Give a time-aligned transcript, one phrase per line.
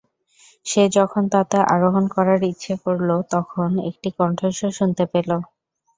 [0.65, 5.29] সে যখন তাতে আরোহণ করার ইচ্ছা করল তখন একটি কণ্ঠস্বর শুনতে পেল।